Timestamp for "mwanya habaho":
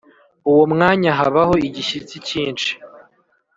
0.73-1.55